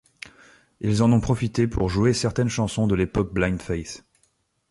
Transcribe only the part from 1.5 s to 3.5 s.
pour jouer certaines chansons de l'époque